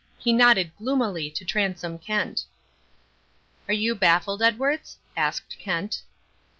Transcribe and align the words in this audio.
He 0.17 0.33
nodded 0.33 0.75
gloomily 0.79 1.29
to 1.29 1.45
Transome 1.45 1.99
Kent. 1.99 2.45
"Are 3.67 3.73
you 3.75 3.93
baffled, 3.93 4.41
Edwards?" 4.41 4.97
asked 5.15 5.59
Kent. 5.59 6.01